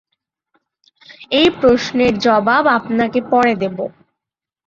[1.31, 3.77] এই প্রশ্নের জবাব আপনাকে পরে দেব।